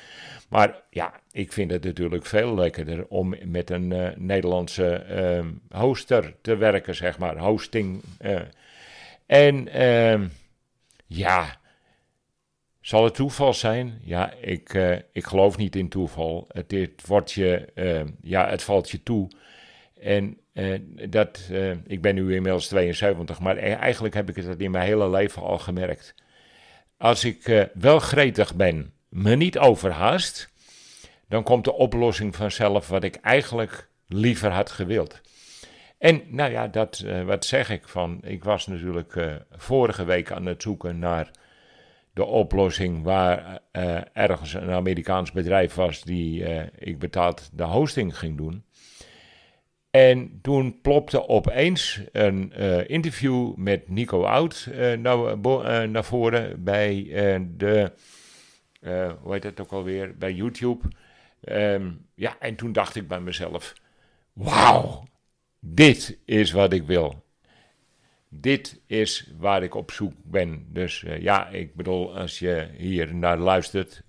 Maar 0.50 0.82
ja, 0.90 1.20
ik 1.32 1.52
vind 1.52 1.70
het 1.70 1.84
natuurlijk 1.84 2.26
veel 2.26 2.54
lekkerder 2.54 3.06
om 3.06 3.34
met 3.44 3.70
een 3.70 3.90
uh, 3.90 4.08
Nederlandse 4.16 5.06
uh, 5.10 5.78
hoster 5.80 6.34
te 6.40 6.56
werken, 6.56 6.94
zeg 6.94 7.18
maar. 7.18 7.38
Hosting. 7.38 8.02
Uh. 8.20 8.40
En 9.26 9.68
ehm, 9.68 10.26
ja, 11.06 11.56
zal 12.80 13.04
het 13.04 13.14
toeval 13.14 13.54
zijn? 13.54 14.00
Ja, 14.04 14.32
ik, 14.32 14.74
uh, 14.74 14.96
ik 15.12 15.24
geloof 15.24 15.56
niet 15.56 15.76
in 15.76 15.88
toeval. 15.88 16.46
Het, 16.48 16.70
het, 16.70 17.06
wordt 17.06 17.32
je, 17.32 17.72
ehm, 17.74 18.08
ja, 18.20 18.48
het 18.48 18.62
valt 18.62 18.90
je 18.90 19.02
toe. 19.02 19.28
En 20.00 20.38
dat, 21.08 21.50
ik 21.86 22.02
ben 22.02 22.14
nu 22.14 22.34
inmiddels 22.34 22.68
72, 22.68 23.40
maar 23.40 23.56
e-, 23.56 23.72
eigenlijk 23.72 24.14
heb 24.14 24.28
ik 24.28 24.36
het 24.36 24.60
in 24.60 24.70
mijn 24.70 24.84
hele 24.84 25.10
leven 25.10 25.42
al 25.42 25.58
gemerkt. 25.58 26.14
Als 26.96 27.24
ik 27.24 27.68
wel 27.74 27.98
gretig 27.98 28.54
ben 28.54 28.92
me 29.10 29.36
niet 29.36 29.58
overhaast, 29.58 30.50
dan 31.28 31.42
komt 31.42 31.64
de 31.64 31.72
oplossing 31.72 32.36
vanzelf 32.36 32.88
wat 32.88 33.04
ik 33.04 33.16
eigenlijk 33.16 33.88
liever 34.06 34.50
had 34.50 34.70
gewild. 34.70 35.20
En 35.98 36.22
nou 36.28 36.50
ja, 36.50 36.68
dat, 36.68 37.02
uh, 37.06 37.22
wat 37.22 37.44
zeg 37.44 37.70
ik 37.70 37.88
van? 37.88 38.18
Ik 38.22 38.44
was 38.44 38.66
natuurlijk 38.66 39.14
uh, 39.14 39.34
vorige 39.50 40.04
week 40.04 40.32
aan 40.32 40.46
het 40.46 40.62
zoeken 40.62 40.98
naar 40.98 41.30
de 42.12 42.24
oplossing 42.24 43.02
waar 43.02 43.60
ergens 44.12 44.54
een 44.54 44.70
Amerikaans 44.70 45.32
bedrijf 45.32 45.74
was 45.74 46.02
die 46.02 46.44
ik 46.78 46.98
betaald 46.98 47.50
de 47.52 47.62
hosting 47.62 48.18
ging 48.18 48.36
doen. 48.36 48.64
En 49.90 50.38
toen 50.42 50.80
plopte 50.80 51.28
opeens 51.28 52.00
een 52.12 52.52
interview 52.86 53.54
met 53.56 53.88
Nico 53.88 54.22
Oud 54.22 54.68
naar, 54.98 55.38
naar 55.88 56.04
voren 56.04 56.64
bij 56.64 57.04
de, 57.56 57.92
hoe 59.20 59.32
heet 59.32 59.44
het 59.44 59.60
ook 59.60 59.72
alweer, 59.72 60.16
bij 60.16 60.32
YouTube. 60.32 60.88
Ehm, 61.40 61.92
ja, 62.14 62.36
en 62.38 62.56
toen 62.56 62.72
dacht 62.72 62.96
ik 62.96 63.08
bij 63.08 63.20
mezelf, 63.20 63.74
wauw, 64.32 65.04
dit 65.58 66.18
is 66.24 66.52
wat 66.52 66.72
ik 66.72 66.82
wil. 66.82 67.24
Dit 68.28 68.80
is 68.86 69.32
waar 69.38 69.62
ik 69.62 69.74
op 69.74 69.90
zoek 69.90 70.12
ben. 70.22 70.66
Dus 70.68 71.02
uh, 71.02 71.20
ja, 71.20 71.48
ik 71.48 71.74
bedoel, 71.74 72.16
als 72.18 72.38
je 72.38 72.68
hier 72.76 73.14
naar 73.14 73.38
luistert, 73.38 74.02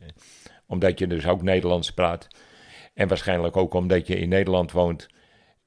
omdat 0.66 1.00
je 1.00 1.08
dus 1.08 1.28
ook 1.28 1.42
Nederlands 1.42 1.94
praat, 1.94 2.28
en 2.94 3.08
waarschijnlijk 3.08 3.58
ook 3.58 3.74
omdat 3.74 4.08
je 4.08 4.16
in 4.16 4.30
Nederland 4.30 4.72
woont, 4.72 5.08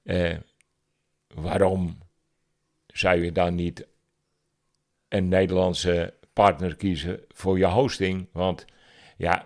eh, 0.03 0.37
waarom 1.35 1.99
zou 2.87 3.25
je 3.25 3.33
dan 3.33 3.55
niet 3.55 3.87
een 5.09 5.29
Nederlandse 5.29 6.15
partner 6.33 6.77
kiezen 6.77 7.21
voor 7.29 7.59
je 7.59 7.67
hosting? 7.67 8.29
Want 8.33 8.65
ja, 9.17 9.45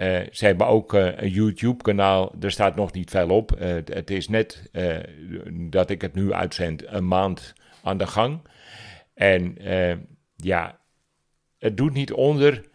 uh, 0.00 0.20
ze 0.30 0.44
hebben 0.44 0.66
ook 0.66 0.94
uh, 0.94 1.16
een 1.16 1.30
YouTube-kanaal, 1.30 2.34
er 2.40 2.50
staat 2.50 2.76
nog 2.76 2.92
niet 2.92 3.10
veel 3.10 3.28
op. 3.28 3.60
Uh, 3.60 3.74
het 3.84 4.10
is 4.10 4.28
net 4.28 4.70
dat 5.50 5.90
ik 5.90 6.02
het 6.02 6.14
nu 6.14 6.32
uitzend, 6.32 6.86
een 6.86 7.08
maand 7.08 7.52
aan 7.82 7.98
de 7.98 8.06
gang. 8.06 8.40
En 9.14 9.56
ja, 10.36 10.80
het 11.58 11.76
doet 11.76 11.92
niet 11.92 12.12
onder 12.12 12.68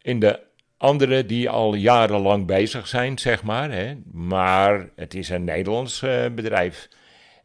in 0.00 0.18
de 0.18 0.40
anderen 0.76 1.26
die 1.26 1.50
al 1.50 1.74
jarenlang 1.74 2.46
bezig 2.46 2.86
zijn, 2.86 3.18
zeg 3.18 3.42
maar. 3.42 3.70
Hè. 3.70 3.94
Maar 4.12 4.90
het 4.96 5.14
is 5.14 5.28
een 5.28 5.44
Nederlands 5.44 6.00
bedrijf. 6.34 6.88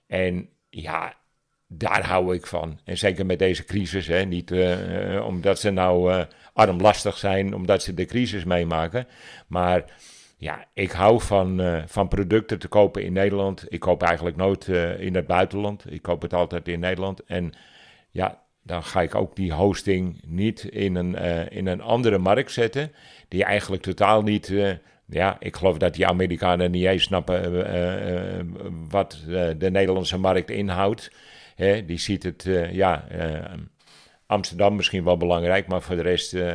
En 0.07 0.49
ja, 0.69 1.16
daar 1.67 2.05
hou 2.05 2.35
ik 2.35 2.47
van. 2.47 2.79
En 2.83 2.97
zeker 2.97 3.25
met 3.25 3.39
deze 3.39 3.63
crisis, 3.63 4.07
hè. 4.07 4.25
niet 4.25 4.51
omdat 5.23 5.59
ze 5.59 5.69
nou 5.69 6.25
armlastig 6.53 7.17
zijn 7.17 7.55
omdat 7.55 7.83
ze 7.83 7.93
de 7.93 8.05
crisis 8.05 8.43
meemaken. 8.43 9.07
Maar 9.47 9.83
ja, 10.37 10.65
ik 10.73 10.91
hou 10.91 11.21
van, 11.21 11.81
van 11.87 12.07
producten 12.07 12.59
te 12.59 12.67
kopen 12.67 13.03
in 13.03 13.13
Nederland. 13.13 13.65
Ik 13.69 13.79
koop 13.79 14.03
eigenlijk 14.03 14.35
nooit 14.35 14.67
in 14.99 15.15
het 15.15 15.27
buitenland. 15.27 15.91
Ik 15.91 16.01
koop 16.01 16.21
het 16.21 16.33
altijd 16.33 16.67
in 16.67 16.79
Nederland. 16.79 17.23
En 17.23 17.53
ja, 18.11 18.41
dan 18.63 18.83
ga 18.83 19.01
ik 19.01 19.15
ook 19.15 19.35
die 19.35 19.53
hosting 19.53 20.21
niet 20.25 20.63
in 20.63 20.95
een, 20.95 21.15
in 21.51 21.67
een 21.67 21.81
andere 21.81 22.17
markt 22.17 22.51
zetten. 22.51 22.91
Die 23.27 23.43
eigenlijk 23.43 23.81
totaal 23.81 24.21
niet. 24.21 24.53
ja, 25.05 25.37
ik 25.39 25.55
geloof 25.55 25.77
dat 25.77 25.93
die 25.93 26.07
Amerikanen 26.07 26.71
niet 26.71 26.85
eens 26.85 27.03
snappen 27.03 27.51
wat 28.89 29.23
de 29.57 29.69
Nederlandse 29.71 30.17
markt 30.17 30.49
inhoudt. 30.49 31.11
Hè, 31.57 31.85
die 31.85 31.97
ziet 31.97 32.23
het, 32.23 32.47
ja 32.71 33.05
Amsterdam 34.27 34.75
misschien 34.75 35.03
wel 35.03 35.17
belangrijk, 35.17 35.67
maar 35.67 35.81
voor 35.81 35.95
de 35.95 36.01
rest 36.01 36.33
uh, 36.33 36.53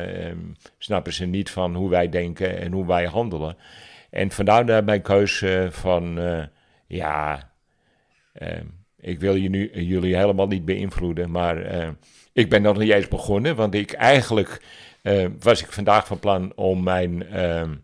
snappen 0.77 1.13
ze 1.13 1.25
niet 1.25 1.49
van 1.49 1.75
hoe 1.75 1.89
wij 1.89 2.09
denken 2.09 2.59
en 2.59 2.71
hoe 2.71 2.85
wij 2.85 3.05
handelen. 3.05 3.57
En 4.09 4.31
vandaar 4.31 4.83
mijn 4.83 5.01
keuze 5.01 5.67
van, 5.71 6.19
uh, 6.19 6.43
ja, 6.87 7.49
ehm, 8.33 8.65
ik 8.97 9.19
wil 9.19 9.35
je 9.35 9.49
nu, 9.49 9.71
jullie 9.73 10.15
helemaal 10.15 10.47
niet 10.47 10.65
beïnvloeden, 10.65 11.31
maar 11.31 11.61
eh, 11.61 11.89
ik 12.33 12.49
ben 12.49 12.61
nog 12.61 12.77
niet 12.77 12.91
eens 12.91 13.07
begonnen, 13.07 13.55
want 13.55 13.73
ik 13.73 13.91
eigenlijk 13.91 14.61
was 15.39 15.61
ik 15.63 15.71
vandaag 15.71 16.07
van 16.07 16.19
plan 16.19 16.51
om 16.55 16.83
mijn 16.83 17.29
ehm, 17.29 17.75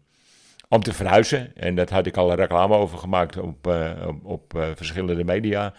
om 0.68 0.82
te 0.82 0.94
verhuizen. 0.94 1.56
En 1.56 1.76
dat 1.76 1.90
had 1.90 2.06
ik 2.06 2.18
al 2.18 2.30
een 2.30 2.36
reclame 2.36 2.76
over 2.76 2.98
gemaakt 2.98 3.38
op, 3.38 3.68
op, 4.08 4.26
op 4.26 4.74
verschillende 4.76 5.24
media. 5.24 5.74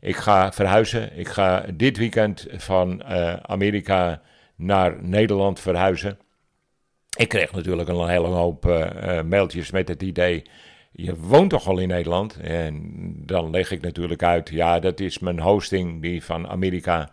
Ik 0.00 0.16
ga 0.16 0.52
verhuizen. 0.52 1.18
Ik 1.18 1.28
ga 1.28 1.64
dit 1.74 1.96
weekend 1.96 2.46
van 2.50 3.02
uh, 3.04 3.32
Amerika 3.32 4.22
naar 4.56 5.02
Nederland 5.02 5.60
verhuizen. 5.60 6.18
Ik 7.16 7.28
kreeg 7.28 7.52
natuurlijk 7.52 7.88
een 7.88 8.08
hele 8.08 8.26
hoop 8.26 8.66
uh, 8.66 9.22
mailtjes 9.22 9.70
met 9.70 9.88
het 9.88 10.02
idee. 10.02 10.42
Je 10.92 11.16
woont 11.16 11.50
toch 11.50 11.68
al 11.68 11.78
in 11.78 11.88
Nederland? 11.88 12.36
En 12.40 12.82
dan 13.26 13.50
leg 13.50 13.70
ik 13.70 13.80
natuurlijk 13.80 14.22
uit. 14.22 14.48
Ja, 14.48 14.78
dat 14.78 15.00
is 15.00 15.18
mijn 15.18 15.40
hosting 15.40 16.02
die 16.02 16.24
van 16.24 16.48
Amerika 16.48 17.10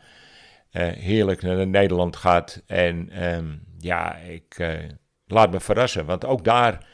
heerlijk 0.97 1.41
naar 1.41 1.67
Nederland 1.67 2.15
gaat. 2.15 2.63
En 2.67 3.25
um, 3.25 3.63
ja, 3.77 4.15
ik 4.15 4.77
laat 5.25 5.51
me 5.51 5.59
verrassen. 5.59 6.05
Want 6.05 6.25
ook 6.25 6.43
daar 6.43 6.85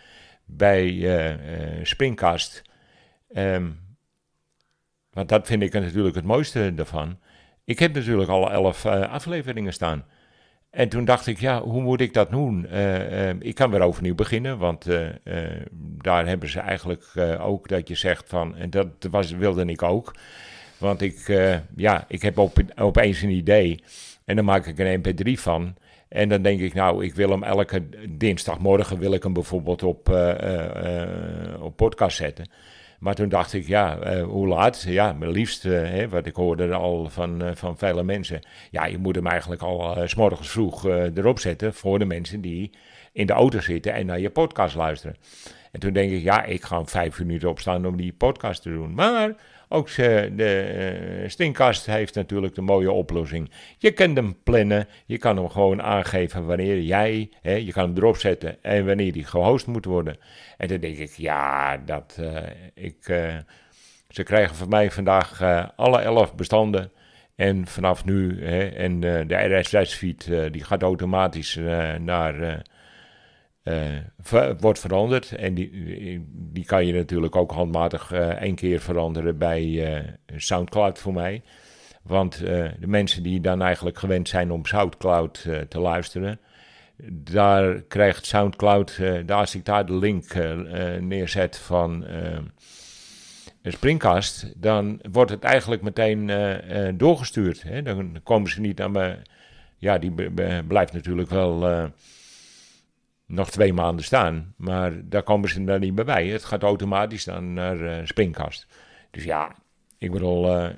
bij 0.46 1.08
Springcast. 1.84 2.62
Um, 3.36 3.83
want 5.14 5.30
dat 5.30 5.48
vind 5.48 5.62
ik 5.62 5.74
natuurlijk 5.74 6.16
het 6.16 6.26
mooiste 6.26 6.74
ervan. 6.76 7.18
Ik 7.66 7.80
heb 7.80 7.94
natuurlijk 7.94 8.30
al 8.30 8.52
elf 8.52 8.86
uh, 8.86 9.12
afleveringen 9.12 9.74
staan. 9.74 10.06
En 10.70 10.90
toen 10.90 11.06
dacht 11.06 11.28
ik, 11.28 11.40
ja, 11.40 11.62
hoe 11.62 11.82
moet 11.82 12.02
ik 12.02 12.14
dat 12.14 12.32
doen? 12.32 12.66
Uh, 12.72 13.30
uh, 13.30 13.36
ik 13.40 13.56
kan 13.56 13.72
weer 13.72 13.82
overnieuw 13.82 14.16
beginnen, 14.16 14.58
want 14.58 14.86
daar 16.02 16.28
hebben 16.28 16.50
ze 16.50 16.60
eigenlijk 16.60 17.04
ook 17.40 17.68
dat 17.68 17.88
je 17.88 17.96
zegt 17.96 18.30
van, 18.30 18.56
en 18.56 18.70
dat 18.70 18.88
was, 19.12 19.32
wilde 19.32 19.66
ik 19.66 19.82
ook. 19.82 20.16
Want 20.78 21.02
ik, 21.02 21.28
ja, 21.76 22.06
ik 22.08 22.22
heb 22.22 22.38
op, 22.38 22.60
opeens 22.76 23.22
een 23.22 23.30
idee 23.30 23.84
en 24.26 24.36
dan 24.36 24.46
maak 24.46 24.66
ik 24.66 24.80
een 24.80 25.04
mp3 25.04 25.32
van. 25.42 25.76
En 26.08 26.30
dan 26.30 26.42
denk 26.42 26.60
ik, 26.60 26.74
nou, 26.74 27.06
ik 27.06 27.16
wil 27.16 27.30
hem 27.30 27.44
elke 27.44 27.84
dinsdagmorgen 28.10 29.00
wil 29.00 29.14
ik 29.14 29.24
hem 29.24 29.34
bijvoorbeeld 29.34 29.84
op, 29.84 30.10
op 31.60 31.76
podcast 31.76 32.18
zetten. 32.18 32.46
Maar 33.04 33.16
toen 33.16 33.30
dacht 33.30 33.54
ik, 33.54 33.68
ja, 33.68 34.16
uh, 34.16 34.24
hoe 34.24 34.48
laat? 34.48 34.82
Ja, 34.82 35.14
mijn 35.14 35.32
liefst, 35.32 35.64
hè, 35.64 36.10
wat 36.10 36.26
ik 36.26 36.36
hoorde 36.36 36.74
al 36.74 37.10
van, 37.10 37.44
uh, 37.44 37.52
van 37.54 37.78
vele 37.78 38.04
mensen. 38.04 38.40
Ja, 38.72 38.86
je 38.86 38.98
moet 38.98 39.16
hem 39.16 39.28
eigenlijk 39.28 39.62
al 39.62 40.08
s 40.08 40.16
morgens 40.16 40.50
vroeg 40.50 40.86
erop 40.86 41.40
zetten 41.40 41.74
voor 41.74 42.00
de 42.00 42.06
mensen 42.06 42.42
die 42.42 42.72
in 43.12 43.28
de 43.28 43.34
auto 43.34 43.60
zitten 43.60 43.94
en 43.94 44.06
naar 44.06 44.20
je 44.20 44.30
podcast 44.30 44.76
luisteren. 44.76 45.16
En 45.72 45.80
toen 45.80 45.94
denk 45.94 46.12
ik, 46.12 46.24
ja, 46.24 46.44
ik 46.44 46.64
ga 46.64 46.80
om 46.80 46.88
vijf 46.88 47.20
minuten 47.20 47.50
opstaan 47.50 47.86
om 47.86 47.98
die 47.98 48.14
podcast 48.14 48.62
te 48.62 48.70
doen. 48.70 48.94
Maar 48.94 49.36
ook 49.74 49.96
de 49.96 51.22
uh, 51.22 51.30
Stinkast 51.30 51.86
heeft 51.86 52.16
natuurlijk 52.16 52.56
de 52.56 52.62
mooie 52.62 52.92
oplossing. 52.92 53.52
Je 53.78 53.92
kunt 53.92 54.18
hem 54.18 54.38
plannen, 54.44 54.88
je 55.06 55.18
kan 55.18 55.38
hem 55.38 55.50
gewoon 55.50 55.82
aangeven 55.82 56.46
wanneer 56.46 56.82
jij, 56.82 57.30
hè, 57.42 57.54
je 57.54 57.72
kan 57.72 57.84
hem 57.84 57.98
erop 57.98 58.18
zetten 58.18 58.64
en 58.64 58.86
wanneer 58.86 59.12
die 59.12 59.26
gehost 59.26 59.68
moet 59.68 59.86
worden. 59.86 60.18
En 60.58 60.68
dan 60.68 60.78
denk 60.78 60.98
ik, 60.98 61.12
ja, 61.12 61.78
dat, 61.78 62.18
uh, 62.20 62.38
ik, 62.74 63.08
uh, 63.08 63.36
ze 64.10 64.24
krijgen 64.24 64.56
van 64.56 64.70
mij 64.70 64.92
vandaag 64.92 65.42
alle 65.76 66.00
elf 66.02 66.36
bestanden. 66.36 66.92
En 67.36 67.68
vanaf 67.68 68.06
nu, 68.06 68.46
hè, 68.46 68.68
en 68.68 69.00
de 69.00 69.60
RSS-feed 69.60 70.32
die 70.52 70.64
gaat 70.64 70.82
automatisch 70.82 71.60
naar 72.00 72.64
uh, 73.64 74.50
wordt 74.60 74.80
veranderd. 74.80 75.32
En 75.32 75.54
die, 75.54 76.26
die 76.30 76.66
kan 76.66 76.86
je 76.86 76.94
natuurlijk 76.94 77.36
ook 77.36 77.52
handmatig 77.52 78.12
uh, 78.14 78.28
één 78.28 78.56
keer 78.56 78.80
veranderen 78.80 79.38
bij 79.38 79.64
uh, 79.64 80.00
SoundCloud 80.36 81.00
voor 81.00 81.14
mij. 81.14 81.42
Want 82.02 82.38
de 82.80 82.88
mensen 82.88 83.24
die 83.24 83.42
dan 83.42 83.62
eigenlijk 83.62 83.98
gewend 83.98 84.30
zijn 84.30 84.52
om 84.52 84.66
SoundCloud 84.66 85.48
te 85.70 85.80
luisteren, 85.80 86.40
daar 87.12 87.82
krijgt 87.82 88.26
SoundCloud, 88.26 88.98
daar 89.26 89.38
als 89.38 89.56
ik 89.56 89.66
daar 89.66 89.86
de 89.86 89.98
link 89.98 90.34
neerzet 91.00 91.58
van 91.58 92.06
Springcast, 93.64 94.54
dan 94.62 95.00
wordt 95.12 95.32
het 95.32 95.44
eigenlijk 95.44 95.82
meteen 95.82 96.32
doorgestuurd. 96.98 97.66
Dan 97.84 98.20
komen 98.24 98.50
ze 98.50 98.62
niet 98.62 98.82
aan 98.82 98.92
me. 98.92 99.18
Ja, 99.78 99.98
die 99.98 100.14
blijft 100.68 100.94
natuurlijk 100.94 101.30
wel 101.30 101.92
nog 103.34 103.50
twee 103.50 103.74
maanden 103.74 104.06
staan. 104.06 104.54
Maar 104.58 104.92
daar 105.10 105.24
komen 105.24 105.50
ze 105.50 105.64
dan 105.64 105.80
niet 105.80 105.96
meer 105.96 106.06
bij. 106.06 106.28
Het 106.28 106.46
gaat 106.46 106.64
automatisch 106.64 107.24
dan 107.24 107.54
naar 107.54 107.78
uh, 107.78 107.96
Springkast. 108.04 108.68
Dus 109.12 109.24
ja, 109.24 109.56
ik 109.98 110.12
bedoel, 110.12 110.58
uh, 110.58 110.70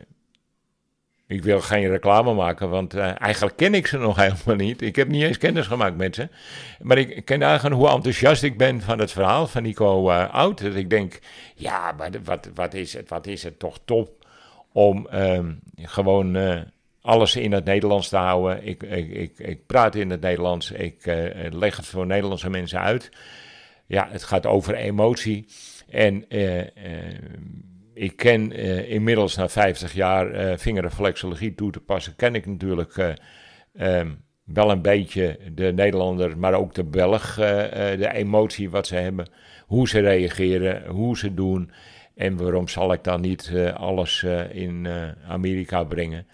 ik 1.28 1.44
wil 1.44 1.62
geen 1.62 1.90
reclame 1.90 2.34
maken, 2.34 2.70
want 2.70 2.96
uh, 2.96 3.22
eigenlijk 3.22 3.58
ken 3.58 3.74
ik 3.74 3.88
ze 3.88 3.98
nog 3.98 4.16
helemaal 4.26 4.56
niet. 4.56 4.82
Ik 4.82 4.96
heb 4.96 5.08
niet 5.08 5.24
eens 5.24 5.38
kennis 5.38 5.68
gemaakt 5.68 5.98
met 5.98 6.16
ze. 6.16 6.30
Maar 6.82 6.98
ik 6.98 7.26
ken 7.26 7.42
eigenlijk 7.42 7.76
hoe 7.76 7.90
enthousiast 7.90 8.44
ik 8.44 8.58
ben 8.58 8.82
van 8.82 9.00
het 9.00 9.12
verhaal 9.12 9.48
van 9.48 9.64
Nico 9.64 10.10
Oud. 10.12 10.62
Dat 10.62 10.76
ik 10.76 10.90
denk, 10.90 11.20
ja, 11.56 11.92
maar 11.92 12.10
wat, 12.24 12.50
wat, 12.54 12.74
is 12.74 12.94
het, 12.94 13.10
wat 13.10 13.28
is 13.28 13.44
het 13.44 13.60
toch 13.60 13.80
top 13.86 14.26
om 14.72 15.08
ehm, 15.08 15.54
gewoon 15.82 16.36
alles 17.06 17.36
in 17.36 17.52
het 17.52 17.66
Nederlands 17.66 18.10
te 18.10 18.18
houden. 18.18 18.68
Ik, 18.68 18.84
ik, 18.84 19.10
ik, 19.10 19.40
ik 19.40 19.66
praat 19.66 19.96
in 19.96 20.10
het 20.10 20.22
Nederlands. 20.22 20.72
Ik 20.72 21.06
uh, 21.06 21.52
leg 21.52 21.78
het 21.78 21.86
voor 21.86 22.06
Nederlandse 22.06 22.50
mensen 22.50 22.80
uit. 22.80 23.10
Ja, 23.88 24.08
het 24.12 24.24
gaat 24.24 24.46
over 24.46 24.76
emotie. 24.76 25.48
En 25.90 26.26
uh, 26.30 26.62
ik 27.94 28.16
ken 28.16 28.52
inmiddels 28.88 29.36
na 29.36 29.50
50 29.50 29.94
jaar 29.94 30.60
vingerreflexologie 30.60 31.56
toe 31.56 31.72
te 31.72 31.80
passen, 31.80 32.16
ken 32.16 32.36
ik 32.36 32.46
natuurlijk 32.46 33.16
um, 33.80 34.24
wel 34.44 34.72
een 34.72 34.82
beetje 34.82 35.40
de 35.54 35.72
Nederlander, 35.74 36.38
maar 36.38 36.54
ook 36.54 36.74
de 36.74 36.84
Belg, 36.84 37.36
de 37.36 38.10
emotie 38.14 38.70
wat 38.70 38.88
ze 38.88 38.96
hebben. 38.96 39.28
Hoe 39.66 39.88
ze 39.88 40.00
reageren, 40.00 40.88
hoe 40.88 41.18
ze 41.18 41.34
doen. 41.34 41.72
En 42.16 42.38
waarom 42.38 42.68
zal 42.68 42.94
ik 42.94 43.04
dan 43.04 43.22
niet 43.22 43.54
alles 43.76 44.26
in 44.52 44.88
Amerika 45.28 45.84
brengen? 45.84 46.28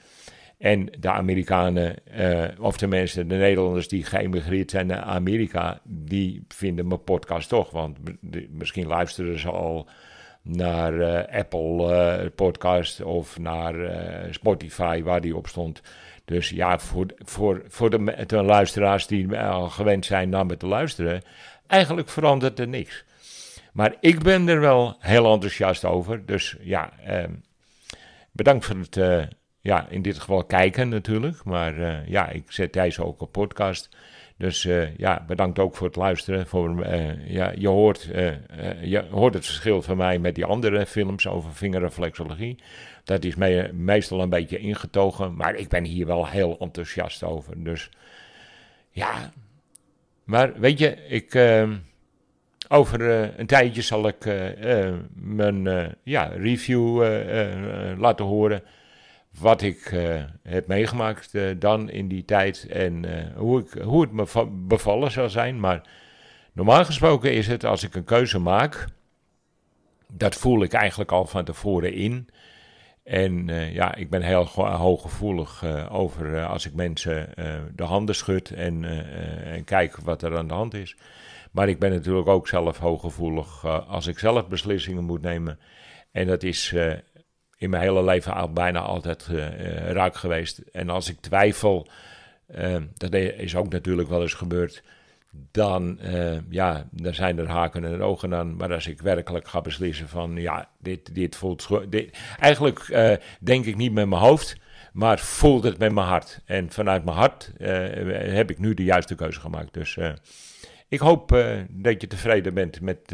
En 0.61 0.89
de 0.99 1.09
Amerikanen, 1.09 1.95
uh, 2.17 2.43
of 2.59 2.77
tenminste 2.77 3.27
de 3.27 3.35
Nederlanders 3.35 3.87
die 3.87 4.03
geëmigreerd 4.03 4.71
zijn 4.71 4.87
naar 4.87 5.01
Amerika, 5.01 5.79
die 5.83 6.45
vinden 6.47 6.87
mijn 6.87 7.03
podcast 7.03 7.49
toch. 7.49 7.71
Want 7.71 7.97
misschien 8.49 8.87
luisteren 8.87 9.39
ze 9.39 9.49
al 9.49 9.87
naar 10.41 10.93
uh, 10.93 11.39
Apple 11.39 11.93
uh, 12.23 12.29
podcast 12.35 13.01
of 13.03 13.39
naar 13.39 13.75
Spotify 14.31 15.03
waar 15.03 15.21
die 15.21 15.35
op 15.35 15.47
stond. 15.47 15.81
Dus 16.25 16.49
ja, 16.49 16.79
voor, 16.79 17.05
voor, 17.17 17.63
voor 17.67 17.89
de, 17.89 18.23
de 18.27 18.43
luisteraars 18.43 19.07
die 19.07 19.39
al 19.39 19.69
gewend 19.69 20.05
zijn 20.05 20.29
naar 20.29 20.45
me 20.45 20.57
te 20.57 20.67
luisteren, 20.67 21.21
eigenlijk 21.67 22.09
verandert 22.09 22.59
er 22.59 22.67
niks. 22.67 23.03
Maar 23.73 23.95
ik 23.99 24.23
ben 24.23 24.47
er 24.47 24.59
wel 24.59 24.95
heel 24.99 25.33
enthousiast 25.33 25.85
over. 25.85 26.25
Dus 26.25 26.55
ja, 26.59 26.91
ehm, 27.05 27.31
bedankt 28.31 28.65
voor 28.65 28.77
het 28.77 28.97
ja, 29.61 29.87
in 29.89 30.01
dit 30.01 30.19
geval 30.19 30.43
kijken 30.43 30.89
natuurlijk. 30.89 31.43
Maar 31.43 31.77
uh, 31.77 32.07
ja, 32.07 32.29
ik 32.29 32.51
zet 32.51 32.73
deze 32.73 33.05
ook 33.05 33.21
op 33.21 33.31
podcast. 33.31 33.89
Dus 34.37 34.65
uh, 34.65 34.95
ja, 34.97 35.23
bedankt 35.27 35.59
ook 35.59 35.75
voor 35.75 35.87
het 35.87 35.95
luisteren. 35.95 36.47
Voor, 36.47 36.85
uh, 36.85 37.29
ja, 37.29 37.53
je, 37.57 37.67
hoort, 37.67 38.09
je 38.81 39.05
hoort 39.11 39.33
het 39.33 39.45
verschil 39.45 39.81
van 39.81 39.97
mij 39.97 40.19
met 40.19 40.35
die 40.35 40.45
andere 40.45 40.85
films 40.85 41.27
over 41.27 41.53
vingerreflexologie. 41.53 42.57
Dat 43.03 43.23
is 43.23 43.35
me 43.35 43.69
meestal 43.73 44.21
een 44.21 44.29
beetje 44.29 44.57
ingetogen. 44.57 45.35
Maar 45.35 45.55
ik 45.55 45.69
ben 45.69 45.83
hier 45.83 46.05
wel 46.05 46.27
heel 46.27 46.57
enthousiast 46.59 47.23
over. 47.23 47.63
Dus 47.63 47.89
ja. 48.89 49.31
Maar 50.23 50.59
weet 50.59 50.79
je, 50.79 51.07
ik, 51.07 51.35
over 52.67 53.01
een 53.39 53.45
tijdje 53.47 53.81
zal 53.81 54.07
ik 54.07 54.25
mijn 55.13 55.95
ja, 56.03 56.23
review 56.23 56.97
laten 57.97 58.25
horen 58.25 58.63
wat 59.39 59.61
ik 59.61 59.91
uh, 59.91 60.23
heb 60.43 60.67
meegemaakt 60.67 61.33
uh, 61.33 61.55
dan 61.59 61.89
in 61.89 62.07
die 62.07 62.25
tijd 62.25 62.67
en 62.69 63.03
uh, 63.03 63.37
hoe, 63.37 63.59
ik, 63.59 63.81
hoe 63.81 64.01
het 64.01 64.11
me 64.11 64.47
bevallen 64.51 65.11
zou 65.11 65.29
zijn. 65.29 65.59
Maar 65.59 65.81
normaal 66.53 66.85
gesproken 66.85 67.33
is 67.33 67.47
het 67.47 67.63
als 67.63 67.83
ik 67.83 67.95
een 67.95 68.03
keuze 68.03 68.39
maak, 68.39 68.85
dat 70.13 70.35
voel 70.35 70.63
ik 70.63 70.73
eigenlijk 70.73 71.11
al 71.11 71.25
van 71.25 71.45
tevoren 71.45 71.93
in. 71.93 72.29
En 73.03 73.47
ja, 73.73 73.95
ik 73.95 74.09
ben 74.09 74.21
heel 74.21 74.45
hooggevoelig 74.55 75.65
over 75.89 76.45
als 76.45 76.65
ik 76.65 76.73
mensen 76.73 77.29
de 77.75 77.83
handen 77.83 78.15
schud 78.15 78.51
en, 78.51 78.83
en 79.43 79.63
kijk 79.63 79.97
wat 79.97 80.21
er 80.21 80.37
aan 80.37 80.47
de 80.47 80.53
hand 80.53 80.73
is. 80.73 80.95
Maar 81.51 81.69
ik 81.69 81.79
ben 81.79 81.91
natuurlijk 81.91 82.27
ook 82.27 82.47
zelf 82.47 82.77
hooggevoelig 82.77 83.65
als 83.87 84.07
ik 84.07 84.19
zelf 84.19 84.47
beslissingen 84.47 85.03
moet 85.03 85.21
nemen. 85.21 85.59
En 86.11 86.27
dat 86.27 86.43
is 86.43 86.75
in 87.61 87.69
mijn 87.69 87.81
hele 87.81 88.03
leven 88.03 88.33
al 88.33 88.53
bijna 88.53 88.79
altijd 88.79 89.27
uh, 89.31 89.91
raak 89.91 90.15
geweest. 90.15 90.61
En 90.71 90.89
als 90.89 91.09
ik 91.09 91.19
twijfel, 91.19 91.87
uh, 92.55 92.75
dat 92.93 93.13
is 93.13 93.55
ook 93.55 93.69
natuurlijk 93.69 94.09
wel 94.09 94.21
eens 94.21 94.33
gebeurd, 94.33 94.83
dan, 95.51 95.99
ja, 96.49 96.87
dan 96.91 97.13
zijn 97.13 97.39
er 97.39 97.47
haken 97.47 97.85
en 97.85 98.01
ogen 98.01 98.35
aan. 98.35 98.55
Maar 98.55 98.73
als 98.73 98.87
ik 98.87 99.01
werkelijk 99.01 99.47
ga 99.47 99.61
beslissen 99.61 100.07
van, 100.07 100.35
ja, 100.35 100.69
dit, 100.79 101.15
dit 101.15 101.35
voelt... 101.35 101.67
Dit, 101.89 102.17
eigenlijk 102.39 102.95
denk 103.39 103.65
ik 103.65 103.75
niet 103.75 103.93
met 103.93 104.07
mijn 104.07 104.21
hoofd, 104.21 104.57
maar 104.93 105.19
voelt 105.19 105.63
het 105.63 105.77
met 105.77 105.91
mijn 105.91 106.07
hart. 106.07 106.41
En 106.45 106.71
vanuit 106.71 107.03
mijn 107.03 107.17
hart 107.17 107.51
heb 108.33 108.49
ik 108.49 108.59
nu 108.59 108.73
de 108.73 108.83
juiste 108.83 109.15
keuze 109.15 109.39
gemaakt. 109.39 109.73
Dus 109.73 109.97
ik 110.87 110.99
hoop 110.99 111.29
dat 111.69 112.01
je 112.01 112.07
tevreden 112.07 112.53
bent 112.53 112.81
met 112.81 113.13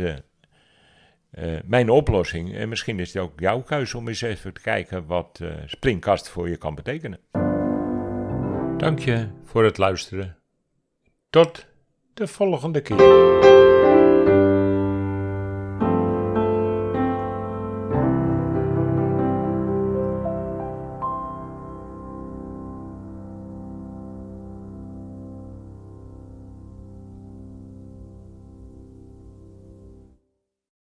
uh, 1.39 1.59
mijn 1.65 1.89
oplossing. 1.89 2.55
En 2.55 2.69
misschien 2.69 2.99
is 2.99 3.13
het 3.13 3.23
ook 3.23 3.39
jouw 3.39 3.61
keuze 3.61 3.97
om 3.97 4.07
eens 4.07 4.21
even 4.21 4.53
te 4.53 4.61
kijken 4.61 5.05
wat 5.05 5.39
uh, 5.41 5.49
Springkast 5.65 6.29
voor 6.29 6.49
je 6.49 6.57
kan 6.57 6.75
betekenen. 6.75 7.19
Dank 8.77 8.99
je 8.99 9.27
voor 9.43 9.63
het 9.63 9.77
luisteren. 9.77 10.37
Tot 11.29 11.65
de 12.13 12.27
volgende 12.27 12.81
keer. 12.81 13.46